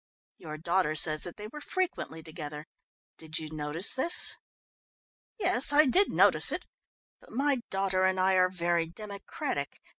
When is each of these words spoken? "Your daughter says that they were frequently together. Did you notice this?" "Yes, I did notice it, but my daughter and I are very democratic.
"Your 0.39 0.57
daughter 0.57 0.95
says 0.95 1.25
that 1.25 1.37
they 1.37 1.47
were 1.47 1.61
frequently 1.61 2.23
together. 2.23 2.65
Did 3.19 3.37
you 3.37 3.51
notice 3.51 3.93
this?" 3.93 4.35
"Yes, 5.37 5.71
I 5.71 5.85
did 5.85 6.09
notice 6.09 6.51
it, 6.51 6.65
but 7.19 7.29
my 7.31 7.61
daughter 7.69 8.03
and 8.05 8.19
I 8.19 8.33
are 8.33 8.49
very 8.49 8.87
democratic. 8.87 9.79